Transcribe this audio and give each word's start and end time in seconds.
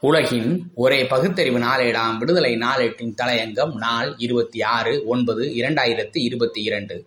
உலகின் 0.00 0.70
ஒரே 0.74 1.06
பகுத்தறிவு 1.06 1.58
நாளேடாம் 1.58 2.18
விடுதலை 2.18 2.54
நாளேட்டின் 2.54 3.14
தலையங்கம் 3.22 3.74
நாள் 3.74 4.14
இருபத்தி 4.16 4.62
ஆறு 4.62 5.04
ஒன்பது 5.06 5.44
இரண்டாயிரத்தி 5.44 6.08
இருபத்தி 6.12 6.62
இரண்டு. 6.62 7.06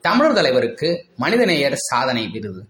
தமிழர் 0.00 0.32
தலைவருக்கு 0.32 1.06
மனிதநேயர் 1.16 1.74
சாதனை 1.74 2.28
விருது. 2.28 2.64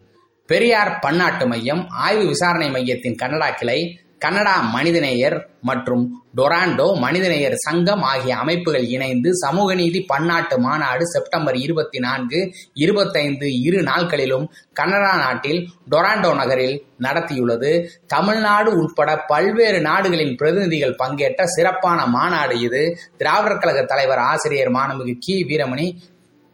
பெரியார் 0.47 0.99
பன்னாட்டு 0.99 1.47
மையம் 1.47 1.89
ஆய்வு 1.89 2.27
விசாரணை 2.27 2.71
மையத்தின் 2.71 3.15
கனடா 3.15 3.51
கிளை 3.51 4.01
கனடா 4.21 4.55
மனிதநேயர் 4.75 5.37
மற்றும் 5.61 6.03
டொராண்டோ 6.37 6.87
மனிதநேயர் 6.99 7.55
சங்கம் 7.57 8.03
ஆகிய 8.03 8.37
அமைப்புகள் 8.37 8.87
இணைந்து 8.87 9.31
சமூக 9.37 9.75
நீதி 9.75 10.01
பன்னாட்டு 10.03 10.59
மாநாடு 10.59 11.07
செப்டம்பர் 11.07 11.57
இருபத்தி 11.57 11.99
நான்கு 11.99 12.41
இருபத்தைந்து 12.75 13.61
இரு 13.61 13.83
நாட்களிலும் 13.83 14.47
கனடா 14.73 15.13
நாட்டில் 15.17 15.61
டொராண்டோ 15.91 16.35
நகரில் 16.35 16.77
நடத்தியுள்ளது. 17.01 17.73
தமிழ்நாடு 18.07 18.71
உட்பட 18.83 19.17
பல்வேறு 19.17 19.81
நாடுகளின் 19.81 20.37
பிரதிநிதிகள் 20.37 20.97
பங்கேற்ற 20.97 21.47
சிறப்பான 21.47 22.07
மாநாடு 22.07 22.61
இது. 22.61 22.85
திராவிடர் 23.17 23.59
கழக 23.59 23.83
தலைவர் 23.83 24.19
ஆசிரியர் 24.19 24.73
மாணமிகு 24.73 25.17
கி. 25.19 25.45
வீரமணி 25.45 25.89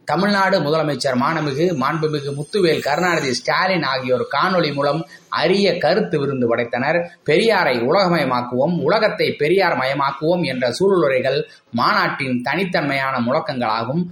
தமிழ்நாடு 0.09 0.57
முதலமைச்சர் 0.59 1.17
மாணமிகு 1.21 1.65
மாண்புமிகு 1.81 2.31
முத்துவேல் 2.37 2.83
கருணாநிதி 2.83 3.31
ஸ்டாலின் 3.33 3.83
ஆகியோர் 3.83 4.23
காணொலி 4.35 4.69
மூலம் 4.73 5.01
அரிய 5.39 5.77
கருத்து 5.77 6.19
விருந்து 6.19 6.45
படைத்தனர். 6.51 6.99
பெரியாரை 7.29 7.73
உலகமயமாக்குவோம் 7.89 8.75
உலகத்தை 8.81 9.27
பெரியார் 9.31 9.75
மயமாக்குவோம் 9.77 10.43
என்ற 10.43 10.71
சூழ்நிலைகள் 10.71 11.39
மாநாட்டின் 11.71 12.37
தனித்தன்மையான 12.43 13.15
முழக்கங்களாகும். 13.27 14.03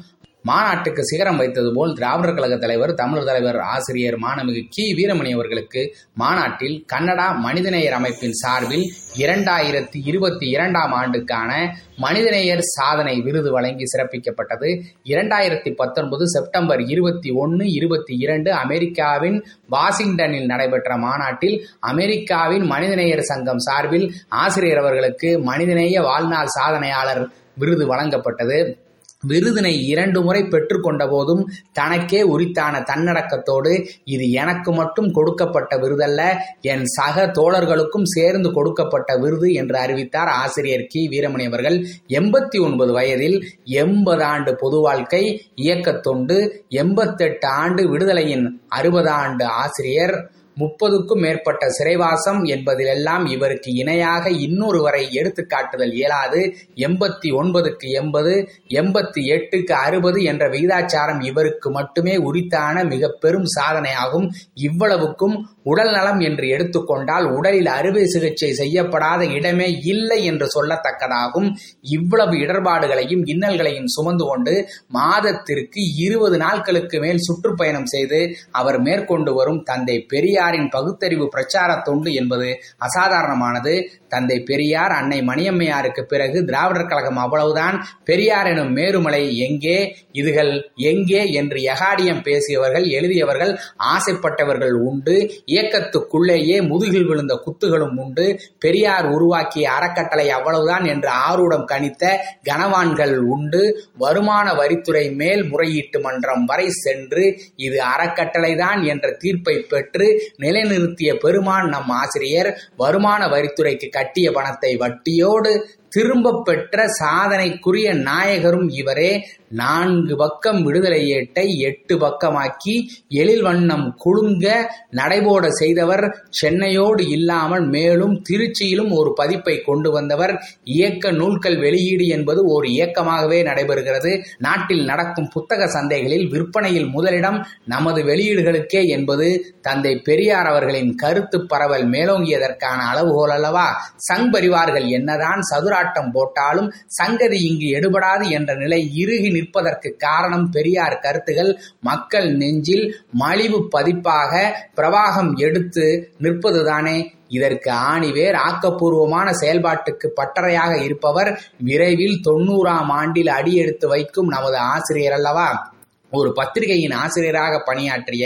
மாநாட்டுக்கு 0.50 1.02
சிகரம் 1.02 1.38
வைத்தது 1.38 1.74
போல் 1.74 1.94
திராவிடர் 1.94 2.34
கழக 2.34 2.58
தலைவர் 2.58 2.94
தமிழர் 2.94 3.26
தலைவர் 3.26 3.58
ஆசிரியர் 3.60 4.18
மாணமிகு 4.20 4.62
கி. 4.70 4.94
வீரமணி 4.94 5.34
அவர்களுக்கு 5.34 5.96
மாநாட்டில் 6.14 6.86
கன்னடா 6.94 7.32
மனிதநேயர் 7.32 7.94
அமைப்பின் 7.94 8.32
சார்பில் 8.32 8.86
இரண்டாயிரத்தி 9.18 10.00
இருபத்தி 10.04 10.50
இரண்டாம் 10.50 10.92
ஆண்டுக்கான 10.92 11.78
மனிதநேயர் 11.96 12.62
சாதனை 12.62 13.22
விருது 13.22 13.52
வழங்கி 13.52 13.84
சிறப்பிக்கப்பட்டது. 13.84 14.82
இரண்டாயிரத்தி 15.04 15.76
பத்தொன்பது 15.76 16.30
செப்டம்பர் 16.30 16.82
இருபத்தி 16.82 17.30
ஒன்று 17.30 17.72
இருபத்தி 17.72 18.16
இரண்டு 18.18 18.54
அமெரிக்காவின் 18.54 19.46
வாஷிங்டனில் 19.70 20.46
நடைபெற்ற 20.46 20.98
மாநாட்டில் 20.98 21.68
அமெரிக்காவின் 21.80 22.66
மனிதநேயர் 22.66 23.22
சங்கம் 23.22 23.60
சார்பில் 23.60 24.14
ஆசிரியர் 24.30 24.78
அவர்களுக்கு 24.78 25.40
மனிதநேய 25.40 26.02
வாழ்நாள் 26.02 26.56
சாதனையாளர் 26.62 27.26
விருது 27.56 27.96
வழங்கப்பட்டது. 27.96 28.84
விருதினை 29.28 29.74
இரண்டு 29.86 30.22
முறை 30.22 30.42
பெற்றுக்கொண்ட 30.44 31.10
போதும் 31.10 31.44
தனக்கே 31.72 32.22
உரித்தான 32.24 32.80
தன்னடக்கத்தோடு 32.80 33.88
இது 34.06 34.32
எனக்கு 34.32 34.74
மட்டும் 34.74 35.12
கொடுக்கப்பட்ட 35.12 35.78
விருதல்ல 35.78 36.22
என் 36.62 36.86
சக 36.86 37.28
தோழர்களுக்கும் 37.28 38.04
சேர்ந்து 38.04 38.52
கொடுக்கப்பட்ட 38.52 39.18
விருது 39.18 39.52
என்று 39.54 39.78
அறிவித்தார் 39.78 40.28
ஆசிரியர் 40.28 40.86
கி. 40.88 41.08
வீரமணி 41.10 41.46
அவர்கள். 41.46 41.86
எண்பத்தி 42.08 42.62
ஒன்பது 42.62 42.94
வயதில் 42.94 43.38
எண்பது 43.64 44.24
ஆண்டு 44.24 44.56
பொது 44.56 44.80
வாழ்க்கை 44.80 45.24
இயக்கத்தொண்டு 45.56 46.38
எண்பத்தெட்டு 46.70 47.48
ஆண்டு 47.48 47.98
விடுதலையின் 47.98 48.48
அறுபது 48.68 49.10
ஆண்டு 49.10 49.46
ஆசிரியர். 49.46 50.16
முப்பதுக்கும் 50.58 51.24
மேற்பட்ட 51.26 51.70
சிறைவாசம் 51.70 52.42
என்பதிலெல்லாம் 52.46 53.26
இவருக்கு 53.26 53.70
இணையாக 53.74 54.30
இன்னொருவரை 54.46 55.04
எடுத்துக்காட்டுதல் 55.20 55.94
இயலாது. 55.94 56.42
எண்பத்தி 56.76 57.30
ஒன்பதுக்கு 57.40 57.88
எண்பது 58.02 58.34
எண்பத்தி 58.82 59.22
எட்டுக்கு 59.36 59.74
அறுபது 59.86 60.24
என்ற 60.24 60.44
விகிதாச்சாரம் 60.50 61.22
இவருக்கு 61.24 61.70
மட்டுமே 61.70 62.16
உரித்தான 62.18 62.84
மிக 62.84 63.10
பெரும் 63.24 63.50
சாதனையாகும். 63.58 64.28
இவ்வளவுக்கும் 64.54 65.36
உடல் 65.64 65.92
நலம் 65.92 66.20
என்று 66.20 66.46
எடுத்துக்கொண்டால் 66.48 67.28
உடலில் 67.38 67.70
அறுவை 67.78 68.06
சிகிச்சை 68.06 68.50
செய்யப்படாத 68.54 69.22
இடமே 69.38 69.70
இல்லை 69.84 70.20
என்று 70.26 70.48
சொல்லத்தக்கதாகும். 70.56 71.48
இவ்வளவு 71.90 72.36
இடர்பாடுகளையும் 72.36 73.24
இன்னல்களையும் 73.34 73.90
சுமந்து 73.96 74.26
கொண்டு 74.26 74.54
மாதத்திற்கு 74.88 75.82
இருபது 75.98 76.38
நாட்களுக்கு 76.38 77.00
மேல் 77.00 77.26
சுற்றுப்பயணம் 77.28 77.86
செய்து 77.86 78.20
அவர் 78.52 78.80
மேற்கொண்டு 78.82 79.34
வரும் 79.34 79.64
தந்தை 79.64 79.98
பெரியாரின் 80.46 80.70
பகுத்தறிவு 80.70 81.30
பிரச்சார 81.30 81.76
தொண்டு 81.76 82.14
என்பது 82.14 82.58
அசாதாரணமானது. 82.78 83.90
தந்தை 84.08 84.40
பெரியார் 84.40 84.92
அன்னை 84.92 85.20
மணியம்மையாருக்கு 85.20 86.02
பிறகு 86.02 86.46
திராவிடர் 86.46 86.86
கழகம் 86.86 87.18
அவ்வளவுதான். 87.18 87.88
பெரியார் 88.06 88.48
எனும் 88.48 88.76
மேருமலை 88.76 89.36
எங்கே? 89.36 89.96
இதுகள் 90.14 90.62
எங்கே? 90.76 91.32
என்று 91.32 91.58
எகாடியம் 91.58 92.22
பேசியவர்கள் 92.22 92.84
எழுதியவர்கள் 92.84 93.58
ஆசைப்பட்டவர்கள் 93.78 94.72
உண்டு. 94.72 95.32
இயக்கத்துக்குள்ளேயே 95.46 96.68
முதுகில் 96.68 97.06
விழுந்த 97.06 97.44
குத்துகளும் 97.46 97.96
உண்டு. 97.96 98.40
பெரியார் 98.60 99.06
உருவாக்கிய 99.06 99.72
அறக்கட்டளை 99.72 100.30
அவ்வளவுதான் 100.30 100.86
என்று 100.86 101.10
ஆரூடம் 101.30 101.66
கணித்த 101.66 102.18
கனவான்கள் 102.50 103.18
உண்டு. 103.18 103.64
வருமான 103.98 104.54
வரித்துறை 104.54 105.16
மேல் 105.16 105.44
முறையீட்டு 105.50 106.02
மன்றம் 106.02 106.46
வரை 106.46 106.70
சென்று 106.70 107.40
இது 107.56 107.82
அறக்கட்டளைதான் 107.98 108.86
என்ற 108.86 109.12
தீர்ப்பை 109.12 109.66
பெற்று 109.70 110.34
நிலைநிறுத்திய 110.40 111.12
பெருமான் 111.16 111.70
நம் 111.70 111.92
ஆசிரியர் 111.96 112.50
வருமான 112.76 113.28
வரித்துறைக்கு 113.28 113.90
கட்டிய 113.90 114.32
பணத்தை 114.32 114.72
வட்டியோடு 114.78 115.54
திரும்ப 115.96 116.42
பெற்ற 116.44 116.86
சாதனைக்குரிய 117.00 117.90
நாயகரும் 118.02 118.70
இவரே. 118.70 119.12
நான்கு 119.50 120.16
பக்கம் 120.16 120.64
விடுதலை 120.64 121.02
ஏட்டை 121.12 121.46
எட்டு 121.58 121.96
பக்கமாக்கி 121.98 122.74
எழில் 123.10 123.42
வண்ணம் 123.42 123.86
குழுங்க 124.06 124.48
நடைபோட 124.92 125.48
செய்தவர். 125.48 126.06
சென்னையோடு 126.42 127.04
இல்லாமல் 127.10 127.66
மேலும் 127.68 128.16
திருச்சியிலும் 128.30 128.92
ஒரு 128.92 129.14
பதிப்பை 129.14 129.62
கொண்டு 129.62 129.92
வந்தவர். 129.92 130.34
இயக்க 130.64 131.12
நூல்கள் 131.12 131.58
வெளியீடு 131.60 132.08
என்பது 132.08 132.42
ஒரு 132.46 132.68
இயக்கமாகவே 132.68 133.40
நடைபெறுகிறது. 133.44 134.24
நாட்டில் 134.38 134.84
நடக்கும் 134.86 135.30
புத்தக 135.30 135.68
சந்தைகளில் 135.68 136.28
விற்பனையில் 136.30 136.86
முதலிடம் 136.86 137.48
நமது 137.66 138.04
வெளியீடுகளுக்கே 138.04 138.84
என்பது. 138.88 139.30
தந்தை 139.62 139.96
பெரியார் 140.00 140.46
அவர்களின் 140.46 140.96
கருத்து 140.96 141.46
பரவல் 141.46 141.90
மேலோங்கியதற்கான 141.90 142.82
அளவுகோல் 142.92 143.32
அல்லவா? 143.32 143.68
சங் 144.10 144.30
பரிவார்கள் 144.32 144.86
என்னதான் 144.86 145.42
போராட்டம் 145.86 146.12
போட்டாலும் 146.12 146.74
சங்கதி 146.88 147.38
இங்கு 147.38 147.68
எடுபடாது 147.80 148.30
என்ற 148.30 148.56
நிலை 148.56 148.96
இறுகி 148.96 149.30
நிற்பதற்கு 149.30 149.96
காரணம் 149.98 150.50
பெரியார் 150.50 151.00
கருத்துகள். 151.00 151.60
மக்கள் 151.80 152.36
நெஞ்சில் 152.36 152.96
மலிவு 153.12 153.68
பதிப்பாக 153.68 154.32
பிரவாகம் 154.76 155.36
எடுத்து 155.36 156.12
நிற்பதுதானே. 156.22 156.98
இதற்கு 157.28 157.72
ஆணிவேர் 157.72 158.38
ஆக்கப்பூர்வமான 158.48 159.28
செயல்பாட்டுக்கு 159.42 160.08
பட்டறையாக 160.16 160.84
இருப்பவர். 160.84 161.42
விரைவில் 161.58 162.22
தொண்ணூறாம் 162.30 162.90
ஆண்டில் 163.00 163.28
அடியெடுத்து 163.28 163.88
வைக்கும் 163.88 164.28
நமது 164.28 164.58
ஆசிரியர் 164.58 165.14
அல்லவா? 165.14 165.74
ஒரு 166.16 166.30
பத்திரிகையின் 166.32 166.96
ஆசிரியராக 166.96 167.62
பணியாற்றிய 167.66 168.26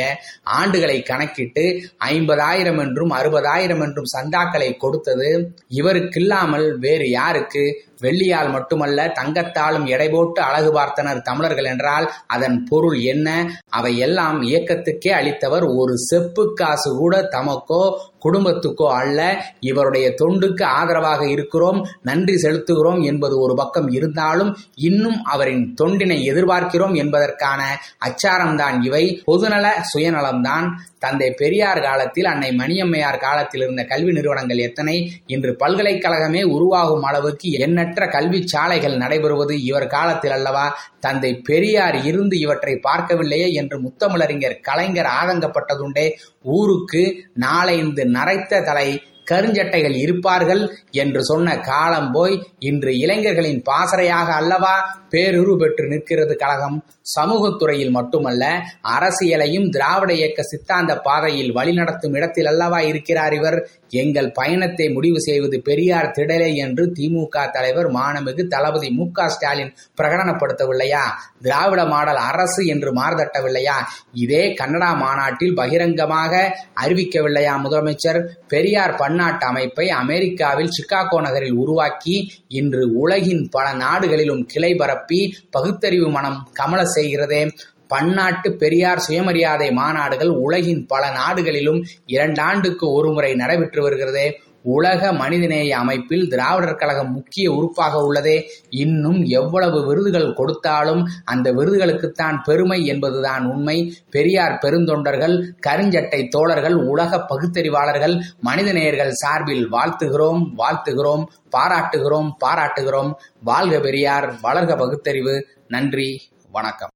ஆண்டுகளை 0.53 0.97
கணக்கிட்டு 1.03 1.65
ஐம்பதாயிரம் 2.09 2.79
என்றும் 2.79 3.13
அறுபதாயிரம் 3.13 3.83
என்றும் 3.83 4.11
சந்தாக்களை 4.15 4.69
கொடுத்தது 4.77 5.29
இவருக்கில்லாமல் 5.73 6.67
வேறு 6.77 7.07
யாருக்கு 7.09 7.63
வெள்ளியால் 8.01 8.51
மட்டுமல்ல 8.51 9.13
தங்கத்தாலும் 9.19 9.85
எடை 9.85 10.09
போட்டு 10.09 10.41
அழகு 10.41 10.71
பார்த்தனர் 10.73 11.21
தமிழர்கள் 11.21 11.65
என்றால் 11.65 12.11
அதன் 12.27 12.63
பொருள் 12.69 12.99
என்ன? 12.99 13.27
அவை 13.69 13.97
எல்லாம் 13.97 14.41
இயக்கத்துக்கே 14.41 15.11
அளித்தவர் 15.11 15.75
ஒரு 15.75 15.97
செப்பு 15.97 16.53
காசு 16.53 16.97
கூட 16.97 17.27
தமக்கோ 17.31 17.83
குடும்பத்துக்கோ 18.23 18.87
அல்ல. 18.93 19.19
இவருடைய 19.59 20.13
தொண்டுக்கு 20.21 20.63
ஆதரவாக 20.63 21.29
இருக்கிறோம் 21.29 21.87
நன்றி 22.01 22.33
செலுத்துகிறோம் 22.33 23.03
என்பது 23.03 23.39
ஒரு 23.39 23.55
பக்கம் 23.55 23.87
இருந்தாலும் 23.89 24.57
இன்னும் 24.75 25.23
அவரின் 25.23 25.75
தொண்டினை 25.81 26.17
எதிர்பார்க்கிறோம் 26.31 26.95
என்பதற்கான 26.95 27.61
அச்சாரம்தான் 28.05 28.83
இவை. 28.83 29.23
பொதுநல 29.27 29.67
சுயநலம்தான். 29.93 30.67
தந்தை 30.99 31.31
பெரியார் 31.31 31.81
காலத்தில் 31.81 32.25
அன்னை 32.25 32.49
மணியம்மையார் 32.51 33.17
காலத்தில் 33.17 33.61
இருந்த 33.61 33.83
கல்வி 33.83 34.11
நிறுவனங்கள் 34.11 34.57
எத்தனை? 34.57 34.95
இன்று 35.25 35.55
பல்கலைக்கழகமே 35.59 36.43
உருவாகும் 36.43 37.03
அளவுக்கு 37.03 37.49
எண்ணற்ற 37.51 37.88
கல்வி 37.93 38.47
சாலைகள் 38.47 38.97
நடைபெறுவது 38.97 39.51
இவர் 39.51 39.87
காலத்தில் 39.87 40.31
அல்லவா? 40.31 40.77
தந்தை 40.99 41.35
பெரியார் 41.35 42.03
இருந்து 42.03 42.39
இவற்றை 42.39 42.79
பார்க்கவில்லையே 42.83 43.51
என்று 43.53 43.81
முத்தமிழறிஞர் 43.81 44.59
கலைஞர் 44.61 45.07
ஆதங்கப்பட்டதுண்டே. 45.23 46.11
ஊருக்கு 46.41 47.25
நாளைந்து 47.39 48.03
நரைத்த 48.03 48.61
தலை 48.61 49.03
கருஞ்சட்டைகள் 49.31 49.95
இருப்பார்கள் 49.95 50.75
என்று 50.91 51.23
சொன்ன 51.23 51.59
காலம் 51.59 52.11
போய் 52.11 52.43
இன்று 52.59 52.97
இளைஞர்களின் 52.97 53.61
பாசறையாக 53.61 54.33
அல்லவா? 54.33 55.01
பேருரு 55.09 55.57
பெற்று 55.57 55.87
நிற்கிறது 55.87 56.35
கழகம். 56.35 56.85
சமூகத்துறையில் 57.19 57.89
மட்டுமல்ல 57.89 58.61
அரசியலையும் 58.99 59.69
திராவிட 59.69 60.13
இயக்க 60.13 60.43
சித்தாந்த 60.43 60.97
பாதையில் 60.97 61.55
வழிநடத்தும் 61.55 62.15
இடத்தில் 62.15 62.45
அல்லவா 62.45 62.79
இருக்கிறார் 62.79 63.33
இவர்? 63.33 63.69
எங்கள் 63.89 64.31
பயணத்தை 64.31 64.89
முடிவு 64.89 65.19
செய்வது 65.21 65.61
பெரியார் 65.61 66.11
திடலே 66.17 66.55
என்று 66.55 66.93
திமுக 66.99 67.51
தலைவர் 67.51 67.91
மாணமிகு 67.91 68.47
தளபதி 68.47 68.89
மு 68.89 69.05
ஸ்டாலின் 69.27 69.73
பிரகடனப்படுத்தவில்லையா? 70.01 71.03
திராவிட 71.41 71.85
மாடல் 71.85 72.15
அரசு 72.15 72.65
என்று 72.65 72.93
மாறுதட்டவில்லையா 72.93 73.77
இதே 74.13 74.53
கன்னடா 74.53 74.95
மாநாட்டில் 74.95 75.55
பகிரங்கமாக 75.55 76.57
அறிவிக்கவில்லையா 76.81 77.55
முதலமைச்சர்? 77.63 78.21
பெரியார் 78.47 78.95
பன்னாட்டு 78.95 79.45
அமைப்பை 79.45 79.89
அமெரிக்காவில் 79.89 80.69
சிகாகோ 80.69 81.21
நகரில் 81.21 81.51
உருவாக்கி 81.51 82.31
இன்று 82.47 82.93
உலகின் 82.93 83.49
பல 83.49 83.73
நாடுகளிலும் 83.73 84.45
கிளை 84.45 84.75
பரப்பி 84.75 85.35
பகுத்தறிவு 85.49 86.09
மனம் 86.09 86.49
கமல 86.53 86.83
செய்கிறதே. 86.83 87.51
பன்னாட்டு 87.89 88.49
பெரியார் 88.61 88.99
சுயமரியாதை 88.99 89.69
மாநாடுகள் 89.69 90.31
உலகின் 90.47 90.85
பல 90.85 91.03
நாடுகளிலும் 91.11 91.81
இரண்டாண்டுக்கு 92.05 92.85
ஒருமுறை 92.91 93.33
நடைபெற்று 93.33 93.81
வருகிறது. 93.81 94.25
உலக 94.63 95.11
மனிதநேய 95.13 95.77
அமைப்பில் 95.77 96.25
திராவிடர் 96.29 96.79
கழகம் 96.81 97.11
முக்கிய 97.13 97.45
உறுப்பாக 97.51 97.93
உள்ளதே. 98.07 98.35
இன்னும் 98.69 99.19
எவ்வளவு 99.23 99.77
விருதுகள் 99.85 100.33
கொடுத்தாலும் 100.33 101.01
அந்த 101.25 101.53
விருதுகளுக்குத்தான் 101.53 102.37
பெருமை 102.43 102.85
என்பதுதான் 102.85 103.45
உண்மை. 103.45 103.77
பெரியார் 104.11 104.59
பெருந்தொண்டர்கள் 104.65 105.35
கருஞ்சட்டை 105.67 106.27
தோழர்கள் 106.27 106.77
உலக 106.93 107.21
பகுத்தறிவாளர்கள் 107.29 108.15
மனிதநேயர்கள் 108.41 109.15
சார்பில் 109.23 109.65
வாழ்த்துகிறோம் 109.71 110.43
வாழ்த்துகிறோம் 110.57 111.25
பாராட்டுகிறோம் 111.57 112.29
பாராட்டுகிறோம். 112.45 113.11
வாழ்க 113.43 113.79
பெரியார் 113.79 114.27
வளர்க 114.33 114.77
பகுத்தறிவு. 114.77 115.35
நன்றி 115.67 116.09
வணக்கம். 116.51 116.93